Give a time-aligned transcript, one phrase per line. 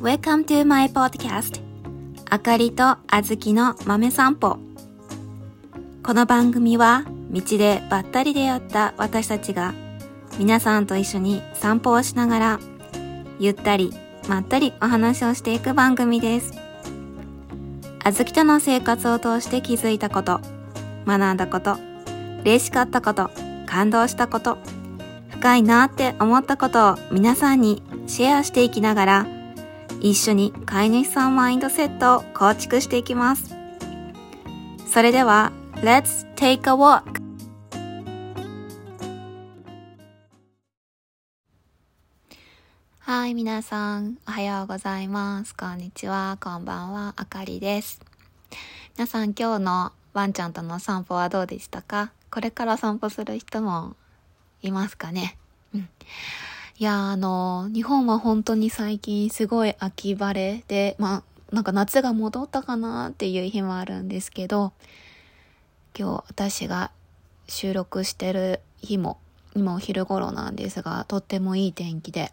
[0.00, 1.60] Welcome to my podcast.
[2.30, 4.58] あかりとあずきの豆散歩。
[6.02, 9.74] この番組は道でばったり出会った私たちが
[10.38, 12.60] 皆さんと一緒に散歩をしながら
[13.38, 13.92] ゆったり
[14.26, 16.54] まったりお話をしていく番組です。
[18.02, 20.40] あずきとの生活を通して気づいたこと
[21.06, 21.76] 学んだこと
[22.40, 23.30] 嬉しかったこと
[23.66, 24.56] 感動したこと
[25.40, 29.26] 深いなって思ったことを皆さんにシェアしていきながら
[29.98, 33.56] 一緒に飼い主さんマインドセットを構築していきます。
[34.86, 37.22] それでは、Let's take a walk!
[42.98, 45.56] はい、皆さん、おはようございます。
[45.56, 48.02] こんにちは、こんばんは、あかりです。
[48.98, 52.12] 皆さん、今日のワンちゃんとの散歩はどうでしたか？
[52.30, 53.96] これから散歩する人も
[54.62, 55.36] いますかね
[55.74, 55.88] うん。
[56.78, 64.72] いや、あの、日本は本当に最近すごい秋晴れで、まあ、なんか夏が戻ったかなっていう日もあるんですけど、
[65.98, 66.90] 今日私が
[67.48, 69.18] 収録してる日も、
[69.54, 72.32] 今お昼頃なんですが、とってもいい天気で、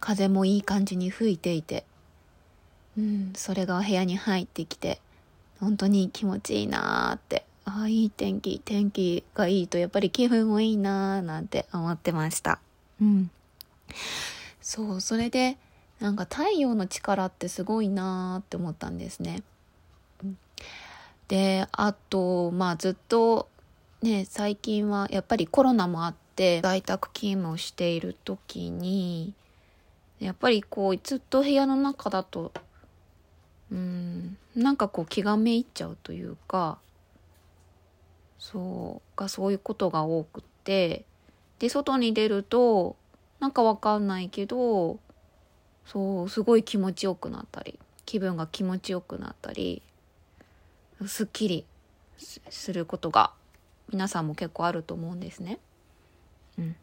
[0.00, 1.84] 風もいい感じに吹いていて、
[2.96, 5.00] うん、それが部屋に入ってきて、
[5.60, 7.44] 本当に気持ちいいなーって、
[7.76, 12.58] ああ、いい天気、天気がいいとやっぱり気分もいいなーなんて思ってました。
[13.02, 13.30] うん。
[14.62, 15.58] そう、それで、
[16.00, 19.42] なんか太陽の力ってすごいなーって思ったんですね。
[21.28, 23.46] で、あと、まあずっと
[24.00, 29.34] ね、最近はやっぱりコロナもあって在宅勤務をしている時に、
[30.18, 32.54] やっぱりこうずっと部屋の中だと、
[33.70, 36.78] うん、なんかこう気がめいっちゃうというか、
[38.38, 41.04] そうがそういうことが多くて、
[41.58, 42.96] で、外に出ると、
[43.40, 44.98] なんかわかんないけど、
[45.86, 49.82] そう、すごい気持ちよくなったり、気分が気持ちよくなったり、
[51.06, 51.64] すっきり
[52.18, 53.32] することが
[53.90, 55.58] 皆さんも結構あると思うんですね。
[56.58, 56.76] うん。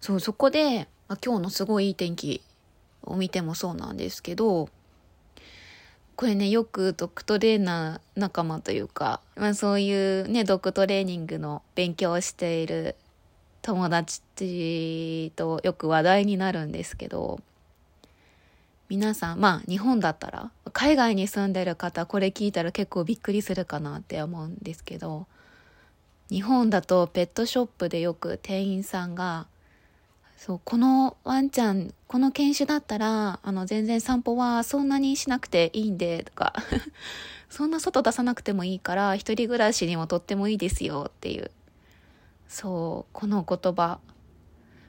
[0.00, 2.42] そう、そこで、まあ、今日のすごいいい天気
[3.02, 4.68] を見てもそうなんですけど、
[6.16, 12.94] これね、よくドッグトレーナー仲間というか、まあそういうね、ドッグトレーニングの勉強をしている
[13.62, 14.20] 友達
[15.34, 17.40] とよく話題になるんですけど、
[18.88, 25.26] 皆さん、まあ日本だったら、海外に住んでる方これ聞いたら結構びっくりするかなって思うんですけど、
[26.30, 29.46] 日本だとペットショップでよく店員さんが、
[30.44, 36.52] そう、このワンちゃん、この犬種だったら、あの、全然散歩はそんなにしなくていいんで、とか、
[37.48, 41.50] そんな外出さなくてもいいから、一人暮らしにもとってもいいですよっていう。
[42.46, 44.00] そうこの言葉。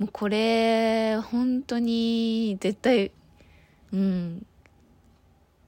[0.00, 3.12] もうこれ本当に絶対
[3.92, 4.44] うん。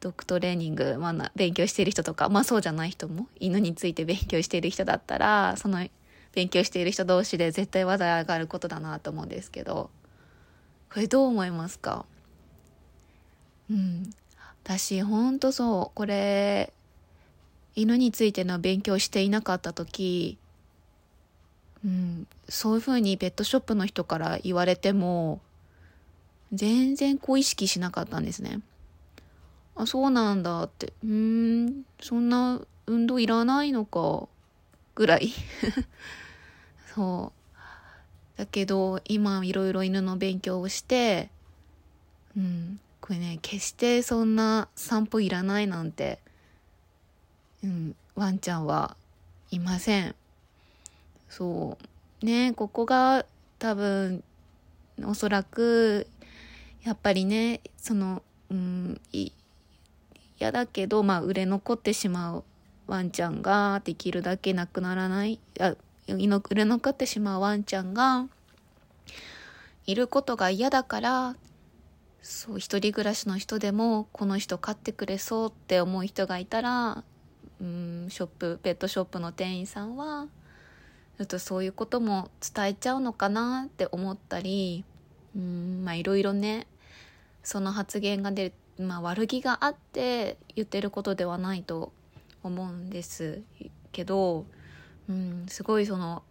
[0.00, 5.84] ドッグトレーニング、まあ、勉強してる人とかまあそうじゃない人も犬について勉強している人だったらその
[6.38, 9.90] 勉強している人同士で絶対話題上がることだなと思うんですけど
[10.92, 12.06] これどう思いますか？
[13.70, 14.10] うん
[14.64, 16.72] 私ほんとそうこれ
[17.74, 20.38] 犬についての勉強していなかった時
[21.84, 25.40] うん、そういうふうにペットショップの人から言われても、
[26.52, 28.60] 全然こう意識しなかったんですね。
[29.76, 30.92] あ、そうなんだって。
[31.04, 34.26] うーん、そんな運動いらないのか、
[34.96, 35.32] ぐらい。
[36.94, 37.32] そ
[38.36, 38.38] う。
[38.38, 41.30] だけど、今いろいろ犬の勉強をして、
[42.36, 46.18] うん、これね、決してそんな散歩いらないなんて、
[47.64, 48.96] うん、ワンちゃんは
[49.50, 50.14] いません。
[51.28, 51.76] そ
[52.22, 53.24] うねここが
[53.58, 54.22] 多分
[55.04, 56.06] おそらく
[56.82, 59.00] やっぱりねそのうん
[60.40, 62.44] 嫌だけどまあ売れ残ってしまう
[62.86, 65.76] ワンちゃんができるだけなくならないあ
[66.08, 68.26] 売れ残ってしまうワンちゃんが
[69.86, 71.36] いることが嫌だから
[72.22, 77.04] そう一人暮らしの人でもこの人飼ってくれそうって思う人がいたら
[77.60, 80.26] うんショップペットショップの店員さんは
[81.18, 84.84] ちょっとそういうことも伝えちゃうのかなって思ったり
[85.36, 86.66] うんまあいろいろね
[87.42, 91.92] その発言が出る、まあ、悪気があって言ってることではないと
[92.42, 93.42] 思うんです
[93.90, 94.44] けど
[95.08, 96.22] うんすごいその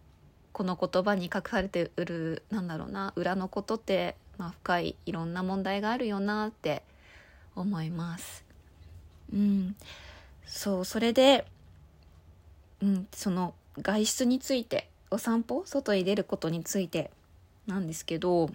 [0.54, 6.84] この言葉に隠されてるなんだろうな裏のことって、まあ、深いいろんな問題があるよなって
[7.56, 8.44] 思います。
[9.34, 9.76] うん、
[10.46, 11.46] そうそれで、
[12.82, 17.12] うん、その外出についてお散歩外に出ることについて
[17.68, 18.50] なんですけど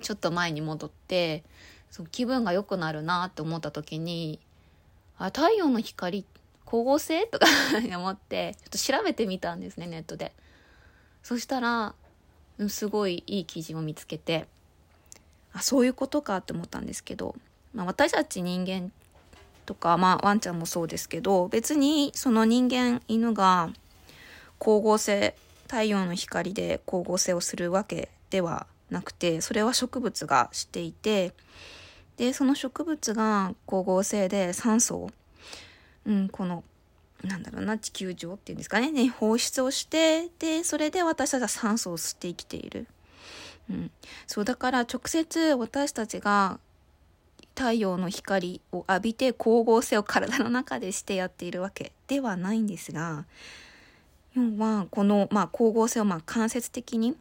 [0.00, 1.42] ちょっと前に戻って
[1.90, 4.38] そう気分が良くなるなって思った時に
[5.18, 7.26] あ太陽の光って光合成？
[7.26, 7.46] とか
[7.96, 10.32] 思ってちょっと調べてみたんですねネットで。
[11.22, 11.94] そしたら
[12.68, 14.46] すごいいい記事を見つけて
[15.54, 17.34] あそういうことかって思ったんですけど、
[17.72, 18.92] まあ、私たち人間
[19.64, 23.70] とか、まあ、ワンちゃんもそうですけど別にその人間犬が
[24.60, 31.32] 光合成太陽の光で光合成をするわけではなくてそれは植物がしていて
[32.16, 35.10] でその植物が光合成で酸素を、
[36.06, 36.64] うん、この
[37.22, 38.90] なんだろうな地球上っていうんですかね。
[38.90, 42.86] ね放出をしてでそれで私たちは酸素を吸って生きている、
[43.70, 43.90] うん、
[44.26, 46.58] そうだから直接私たちが
[47.56, 53.24] 太陽の光を浴びて光合成を体の中でしてやっているわけではないんですが
[54.36, 57.16] 要はこの、まあ、光合成をまあ間接的に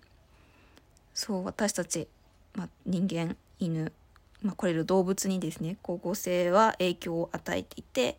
[1.14, 2.08] そう私たち、
[2.56, 3.94] まあ、人間犬、
[4.42, 8.18] まあ、これる動物にですね光合成は影響を与えていて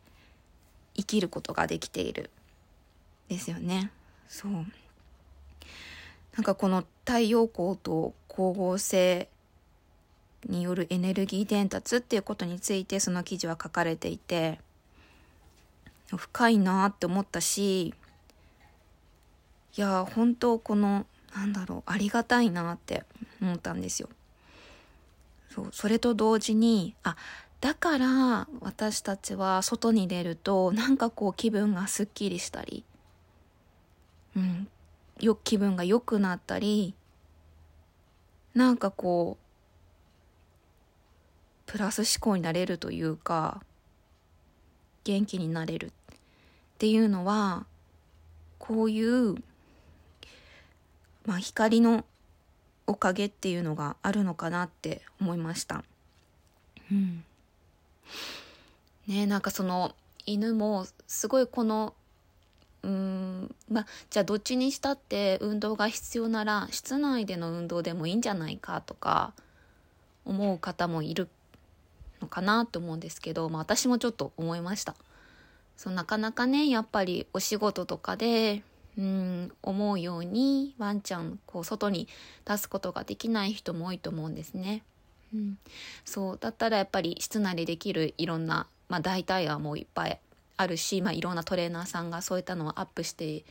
[0.96, 2.31] 生きることができている。
[3.29, 3.91] ですよね。
[4.29, 4.52] そう。
[4.52, 9.29] なんかこの太陽光と光合成
[10.46, 14.58] によるエネルギー伝達っていうことについてその記事は書かれていて
[16.17, 17.94] 深いなって思ったし
[19.76, 23.05] いや本当このなんだろうありがたいなって
[23.41, 24.08] 思ったんですよ。
[25.50, 27.17] そうそれと同時にあ
[27.64, 32.84] だから私たちは外に出るとなんかこう気分がすっきりしたり、
[34.37, 34.69] うん、
[35.19, 36.94] よ気分が良くなったり
[38.52, 39.44] なんかこう
[41.64, 43.62] プラス思考になれるというか
[45.05, 45.90] 元気になれるっ
[46.76, 47.64] ていうのは
[48.58, 49.37] こういう
[51.25, 52.05] まあ光の
[52.87, 55.82] おかげっていうのがあるのかなって思いました。
[56.93, 57.25] うん。
[59.06, 59.95] ねなんかその
[60.27, 61.95] 犬もすごいこの
[62.83, 69.33] うんまあじゃあどっちにしたって運動が必要なら室内での運動でもいいんじゃないかとか
[70.25, 71.29] 思う方もいる
[72.21, 74.95] のかなと思うんですけど、まあ、私もちょっと思いました
[75.77, 78.62] そうなかなかねやっぱりお仕事とかで
[78.97, 82.06] うん思うようにワンちゃんこう外に
[82.45, 84.83] 出すことができない人も多いと思うんですね。
[85.34, 85.58] うん、
[86.04, 90.20] そうだったらやっぱり室内でできるいろんな、まあ、代替案もういっぱい
[90.56, 93.44] あるし、まあ、いろんなトレーナーさんがそういったのをアップして、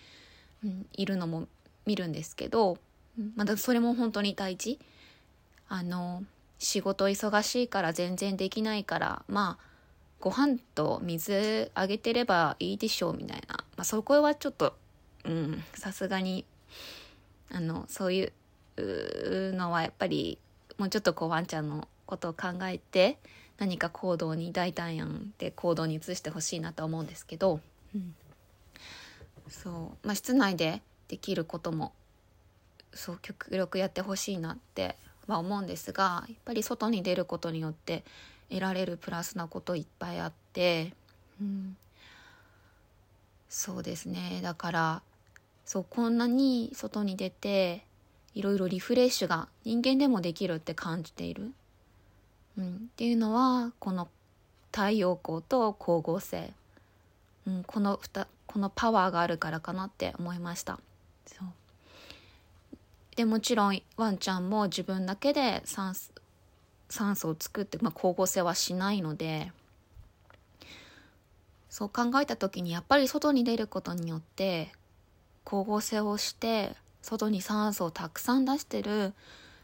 [0.64, 1.48] うん、いるのも
[1.86, 2.78] 見るんですけど、
[3.36, 4.80] まだそれも本当に大事。
[5.68, 6.24] あの
[6.60, 9.66] 仕事忙しいから全然できないからまあ
[10.20, 14.76] ご飯と水あげてればいいでしょうみたいな、まあ、そこはちょっと
[15.26, 16.46] うんさすがに
[17.52, 18.32] あのそうい
[18.78, 20.38] うのはやっぱり
[20.78, 23.18] もうちょっとこうワンちゃんのことを考えて
[23.58, 27.60] 何か行動に大胆やんで行動に移してほしいなと思うんですけど、
[27.96, 28.16] うん、
[29.50, 30.08] そう。
[30.08, 31.94] まあ室内でできることも
[32.94, 34.96] そう極力やってほしいなって
[35.28, 38.04] は思うんですがやっぱり外に出ることによって
[38.50, 40.94] 得られるプラスなこといっぱいあって、
[41.42, 41.78] うん、
[43.50, 44.42] そうですね。
[44.44, 45.02] だから
[45.66, 47.86] そうこんなに外に出て
[48.36, 51.52] いろいろリフレッシュが人間でもできるって感じている、
[52.58, 54.08] うん、っていうのはこの
[54.72, 56.52] 太陽光と光合成、
[57.48, 58.00] うん、この
[58.48, 60.80] このパワーがあるからかなって思いました。
[61.26, 61.48] そう。
[63.16, 65.94] でもちろんワンちゃんも自分だけで酸
[66.90, 69.52] 酸素を作って、まあ、光合成はしないので。
[71.74, 74.72] そう考えた時にやっぱり外に出ることによって
[75.44, 79.14] 光合成をして外に酸素をたくさん出してる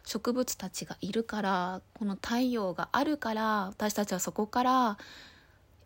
[0.06, 4.98] 植物たちがいるからこの太陽があるから私たちはそこから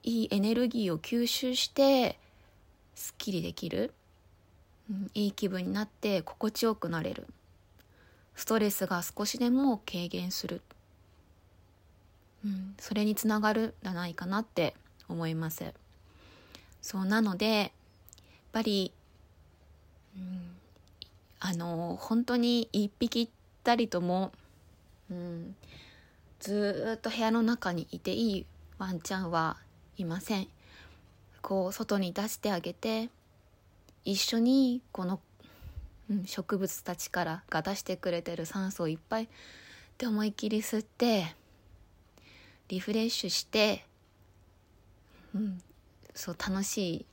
[0.03, 2.19] いいエネルギーを吸収して
[2.95, 3.93] すっきりできる、
[4.89, 7.25] うん、いい気分になって心地よくなれる。
[8.35, 10.61] ストレスが少しでも軽減する、
[12.43, 14.73] うん、それにつながるんじゃないかなって
[15.07, 15.71] 思います。
[16.81, 17.69] そうなのでやっ
[18.51, 18.91] ぱり
[20.15, 20.52] うん、
[21.45, 23.29] あの本当に一匹
[23.65, 24.31] たりとも、
[25.11, 25.55] うん、
[26.39, 28.45] ずっと部屋の中にいていい
[28.77, 29.57] ワンちゃんは
[29.97, 30.47] いません。
[31.41, 33.09] こう外に出してあげて
[34.05, 35.19] 一緒にこの、
[36.09, 39.27] うん、植物たちからが出してくれてる酸素をいっぱい
[39.97, 41.35] で思いっきり吸って
[42.69, 43.85] リフレッシュして、
[45.35, 45.61] うん、
[46.15, 47.05] そう楽しい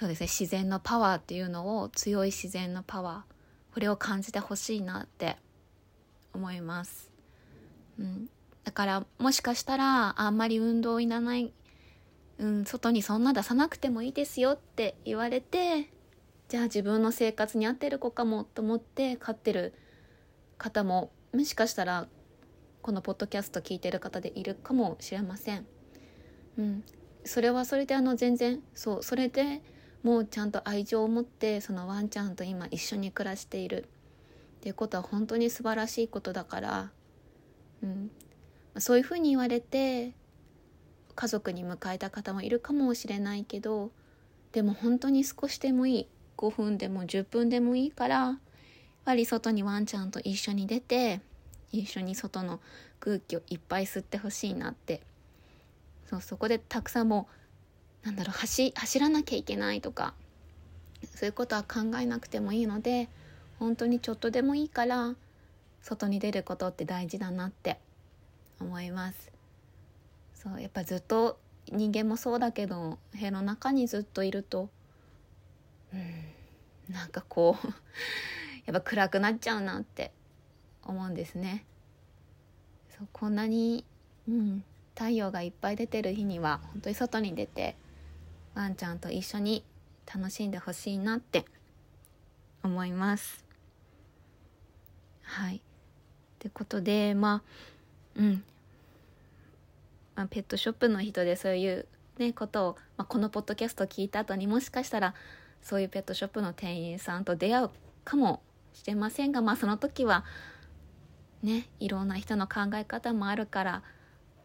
[0.00, 5.36] そうですね自然のパワーっていうのを強い自然のパワーこれを感じてほしいなって
[6.32, 7.10] 思います。
[7.98, 8.30] うん、
[8.64, 11.52] だからもしかしたらあんまり運動いらない、
[12.38, 15.90] うん、外にそんな出さなくてもいいですよって言われて
[16.48, 19.74] じゃあ自分の生活に合ってる子かもと思って飼ってる
[20.56, 22.08] 方ももしかしたら
[22.80, 25.66] このポッドキャスト聞いてる方でいるかもしれません。
[26.56, 26.84] うん、
[27.26, 29.60] それはそれであの全然そうそれで
[30.02, 33.86] もうちゃんと愛情を持ってそのワンちゃんと今一緒に暮らしている。
[34.60, 36.90] っていうことは本当に素晴らしいことだから、
[37.82, 38.10] うん、
[38.78, 40.12] そういうふうに言われて
[41.14, 43.90] 家族に迎えた方もいるかもしれないけど
[44.52, 46.06] でも本当に少しでもいい。
[46.36, 48.38] 5分でも10分でもいいからやっ
[49.04, 51.20] ぱり外にワンちゃんと一緒に出て
[51.70, 52.60] 一緒に外の
[52.98, 55.02] 空気をいっぱい吸ってほしいなって。
[56.08, 57.34] そうそこでたくさんもう
[58.04, 60.14] なんだろう走走らなきゃいけないとか
[61.14, 63.08] そういうことは考えなくてもいいので
[63.58, 65.14] 本当にちょっとでもいいから
[65.82, 67.78] 外に出ることって大事だなって
[68.60, 69.30] 思います。
[70.34, 71.38] そうやっぱずっと
[71.70, 74.70] 人間もそうだけど部屋の中にずっといると
[75.92, 77.66] うんなんかこう
[78.66, 80.12] やっぱ暗くなっちゃうなって
[80.82, 81.64] 思うんですね。
[82.96, 83.84] そうこんなに、
[84.28, 84.64] うん、
[84.94, 87.76] 太陽がいっぱい出てる日には本当に外に出て
[88.54, 89.64] ワンちゃんと一緒に
[90.12, 91.44] 楽しんでほしいなって
[92.62, 93.44] 思います。
[95.22, 95.56] はい。
[95.56, 95.60] っ
[96.38, 97.42] てことでま
[98.16, 98.42] あうん、
[100.16, 101.86] まあ、ペットショップの人でそういう
[102.18, 105.14] ねことを、まあ、このポッドキャスト聞いた後にもしかしたら
[105.62, 107.70] そういうペットショップの店員さんと出会う
[108.04, 108.42] かも
[108.72, 110.24] しれませんがまあその時は
[111.42, 113.82] ねいろんな人の考え方もあるから、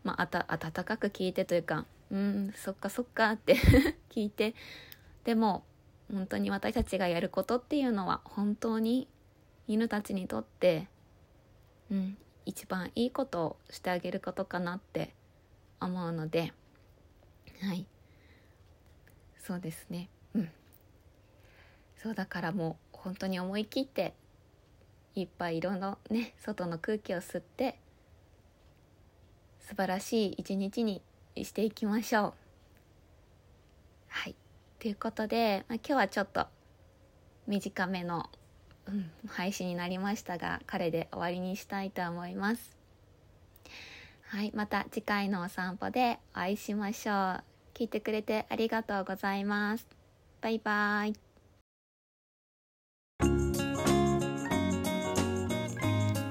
[0.04, 3.56] まあ、あた温かく聞いてというかうんそっかそっかって
[4.10, 4.56] 聞いて。
[5.24, 5.64] でも
[6.12, 9.08] 本当に私たちがやることっていうのは本当に
[9.68, 10.88] 犬たちにとって、
[11.90, 15.16] うん、一番いいことをしてあげることかなって
[15.80, 16.54] 思うので
[17.62, 17.88] はい。
[19.40, 20.10] そうですね。
[20.34, 20.50] うん。
[21.98, 24.14] そうだからもう本当に思い切って
[25.16, 27.80] いっぱいいろんなね外の空気を吸って
[29.60, 31.02] 素晴らしい一日に
[31.44, 32.34] していきましょう。
[34.08, 34.36] はい
[34.80, 36.48] ということで、まあ、今日はちょっと
[37.48, 38.30] 短めの、
[38.88, 42.78] うん、配信になりましたが彼で終わりにしたいと思います。
[44.28, 47.44] はい、また次回のお散歩でお会いしましょう。
[47.74, 49.88] 聞いてくれてありがとうございます。
[50.42, 51.14] バイバイ。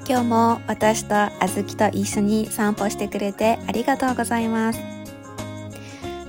[0.07, 4.94] 今日も私とあずきと一緒に散歩してくれてありがとうございます。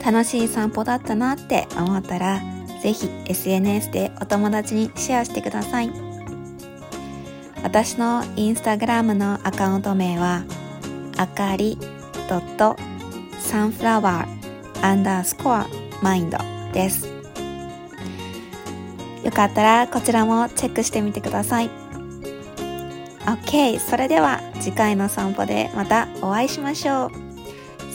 [0.05, 2.39] 楽しい散歩だったなって思ったら、
[2.83, 5.89] ぜひ SNS でお友達にシェアしてください。
[7.63, 10.43] 私のインスタグラムのアカウント名は、
[11.17, 11.79] あかり
[13.39, 15.65] サンフラワーアンダースコア
[16.03, 16.37] マインド
[16.71, 17.07] です。
[19.23, 21.85] よかったらこちらもチェックしてみてください。
[23.25, 27.09] OK それでは次回の散歩でまたお会いしましょう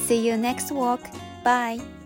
[0.09, 0.99] See you next walk
[1.45, 2.00] bye